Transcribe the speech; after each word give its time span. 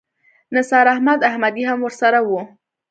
نثار 0.55 0.85
احمد 0.93 1.19
احمدي 1.29 1.63
هم 1.69 1.79
ورسره 1.83 2.19
و. 2.29 2.31